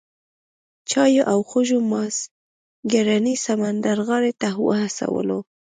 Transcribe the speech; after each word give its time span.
چایو 0.89 1.23
او 1.31 1.39
خوږو 1.49 1.79
مازیګرنۍ 1.91 3.35
سمندرغاړې 3.45 4.31
ته 4.41 4.49
وهڅولو. 4.67 5.39